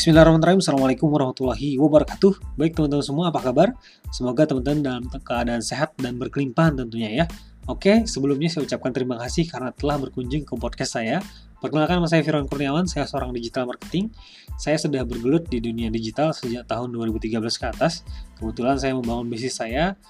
Bismillahirrahmanirrahim. 0.00 0.64
Assalamualaikum 0.64 1.12
warahmatullahi 1.12 1.76
wabarakatuh. 1.76 2.56
Baik 2.56 2.72
teman-teman 2.72 3.04
semua, 3.04 3.28
apa 3.28 3.44
kabar? 3.44 3.76
Semoga 4.08 4.48
teman-teman 4.48 4.80
dalam 4.80 5.04
keadaan 5.12 5.60
sehat 5.60 5.92
dan 6.00 6.16
berkelimpahan 6.16 6.72
tentunya 6.72 7.12
ya. 7.12 7.24
Oke, 7.68 8.08
sebelumnya 8.08 8.48
saya 8.48 8.64
ucapkan 8.64 8.96
terima 8.96 9.20
kasih 9.20 9.44
karena 9.52 9.76
telah 9.76 10.00
berkunjung 10.00 10.48
ke 10.48 10.56
podcast 10.56 10.96
saya. 10.96 11.20
Perkenalkan, 11.60 12.00
saya 12.08 12.24
Firman 12.24 12.48
Kurniawan, 12.48 12.88
saya 12.88 13.04
seorang 13.04 13.36
digital 13.36 13.68
marketing. 13.68 14.08
Saya 14.56 14.80
sudah 14.80 15.04
bergelut 15.04 15.52
di 15.52 15.60
dunia 15.60 15.92
digital 15.92 16.32
sejak 16.32 16.64
tahun 16.64 16.96
2013 16.96 17.36
ke 17.36 17.66
atas. 17.68 18.00
Kebetulan 18.40 18.80
saya 18.80 18.96
membangun 18.96 19.28
bisnis 19.28 19.60
saya 19.60 20.00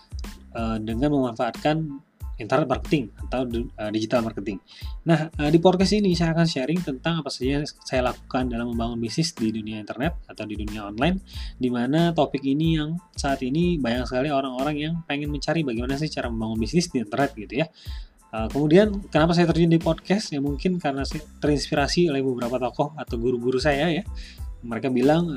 uh, 0.55 0.79
dengan 0.79 1.19
memanfaatkan 1.19 1.99
internet 2.41 2.65
marketing 2.65 3.13
atau 3.29 3.45
uh, 3.45 3.91
digital 3.93 4.25
marketing. 4.25 4.57
Nah, 5.05 5.29
uh, 5.29 5.51
di 5.53 5.61
podcast 5.61 5.93
ini 5.93 6.17
saya 6.17 6.33
akan 6.33 6.49
sharing 6.49 6.81
tentang 6.81 7.21
apa 7.21 7.29
saja 7.29 7.61
yang 7.61 7.65
saya 7.85 8.01
lakukan 8.09 8.49
dalam 8.49 8.73
membangun 8.73 8.97
bisnis 8.97 9.37
di 9.37 9.53
dunia 9.53 9.85
internet 9.85 10.17
atau 10.25 10.49
di 10.49 10.57
dunia 10.57 10.89
online, 10.89 11.21
di 11.61 11.69
mana 11.69 12.17
topik 12.17 12.41
ini 12.41 12.81
yang 12.81 12.97
saat 13.13 13.45
ini 13.45 13.77
banyak 13.77 14.09
sekali 14.09 14.33
orang-orang 14.33 14.77
yang 14.81 14.95
pengen 15.05 15.29
mencari 15.29 15.61
bagaimana 15.61 16.01
sih 16.01 16.09
cara 16.09 16.33
membangun 16.33 16.57
bisnis 16.57 16.89
di 16.89 17.05
internet 17.05 17.37
gitu 17.37 17.61
ya. 17.61 17.69
Uh, 18.31 18.47
kemudian 18.49 18.95
kenapa 19.13 19.37
saya 19.37 19.47
terjun 19.53 19.69
di 19.69 19.79
podcast? 19.83 20.33
Ya 20.33 20.41
mungkin 20.41 20.81
karena 20.81 21.05
saya 21.05 21.21
terinspirasi 21.45 22.09
oleh 22.09 22.25
beberapa 22.25 22.57
tokoh 22.57 22.97
atau 22.97 23.21
guru-guru 23.21 23.61
saya 23.61 23.93
ya. 23.93 24.03
Mereka 24.61 24.93
bilang 24.93 25.33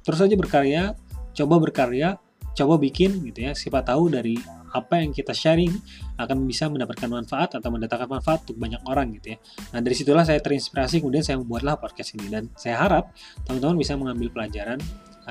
terus 0.00 0.16
saja 0.16 0.32
berkarya, 0.32 0.96
coba 1.36 1.60
berkarya, 1.60 2.16
coba 2.56 2.80
bikin 2.80 3.20
gitu 3.28 3.44
ya. 3.44 3.52
Siapa 3.52 3.84
tahu 3.84 4.08
dari 4.08 4.61
apa 4.72 5.04
yang 5.04 5.12
kita 5.12 5.36
sharing 5.36 5.72
akan 6.16 6.48
bisa 6.48 6.66
mendapatkan 6.72 7.06
manfaat 7.06 7.54
atau 7.56 7.68
mendatangkan 7.68 8.08
manfaat 8.08 8.42
untuk 8.48 8.58
banyak 8.58 8.80
orang 8.88 9.12
gitu 9.20 9.36
ya. 9.36 9.38
Nah 9.76 9.80
dari 9.84 9.94
situlah 9.94 10.24
saya 10.24 10.40
terinspirasi 10.40 11.04
kemudian 11.04 11.22
saya 11.22 11.36
membuatlah 11.38 11.76
podcast 11.76 12.16
ini 12.16 12.32
dan 12.32 12.48
saya 12.56 12.80
harap 12.80 13.12
teman-teman 13.44 13.76
bisa 13.76 13.94
mengambil 13.94 14.32
pelajaran 14.32 14.80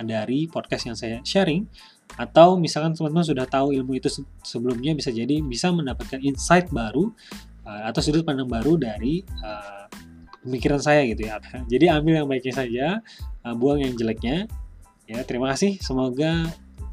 dari 0.07 0.47
podcast 0.47 0.83
yang 0.87 0.95
saya 0.95 1.19
sharing 1.25 1.67
atau 2.15 2.59
misalkan 2.59 2.95
teman-teman 2.95 3.23
sudah 3.23 3.45
tahu 3.47 3.71
ilmu 3.75 3.99
itu 3.99 4.07
sebelumnya 4.43 4.95
bisa 4.95 5.11
jadi 5.11 5.39
bisa 5.43 5.71
mendapatkan 5.71 6.19
insight 6.19 6.67
baru 6.71 7.11
uh, 7.63 7.91
atau 7.91 7.99
sudut 8.03 8.23
pandang 8.23 8.47
baru 8.47 8.75
dari 8.75 9.23
uh, 9.43 9.87
pemikiran 10.43 10.81
saya 10.81 11.05
gitu 11.07 11.27
ya. 11.27 11.37
Jadi 11.69 11.85
ambil 11.87 12.23
yang 12.23 12.27
baiknya 12.27 12.53
saja, 12.53 12.85
uh, 13.45 13.55
buang 13.55 13.79
yang 13.79 13.93
jeleknya. 13.95 14.49
Ya, 15.05 15.21
terima 15.27 15.51
kasih. 15.51 15.77
Semoga 15.83 16.47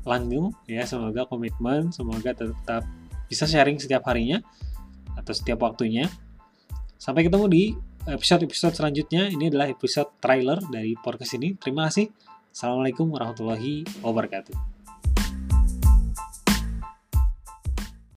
langgeng 0.08 0.50
ya 0.64 0.88
semoga 0.88 1.28
komitmen 1.28 1.92
semoga 1.92 2.32
tetap 2.32 2.82
bisa 3.28 3.44
sharing 3.44 3.76
setiap 3.76 4.08
harinya 4.08 4.40
atau 5.14 5.36
setiap 5.36 5.60
waktunya. 5.60 6.08
Sampai 6.96 7.28
ketemu 7.28 7.46
di 7.46 7.62
episode-episode 8.08 8.74
selanjutnya. 8.74 9.28
Ini 9.28 9.52
adalah 9.52 9.68
episode 9.68 10.16
trailer 10.18 10.58
dari 10.72 10.96
podcast 10.98 11.36
ini. 11.36 11.54
Terima 11.60 11.86
kasih. 11.86 12.08
Assalamualaikum 12.48 13.06
warahmatullahi 13.12 13.84
wabarakatuh 14.02 14.77